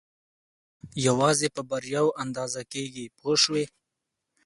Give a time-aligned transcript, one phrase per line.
[1.07, 3.65] یوازې په بریاوو اندازه کېږي پوه شوې!.